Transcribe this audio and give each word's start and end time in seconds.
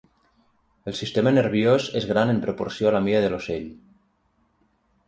El 0.91 0.95
sistema 0.99 1.33
nerviós 1.35 1.91
és 2.01 2.09
gran 2.13 2.33
en 2.35 2.41
proporció 2.47 2.91
a 2.91 2.95
la 2.99 3.05
mida 3.11 3.25
de 3.27 3.31
l'ocell. 3.37 3.71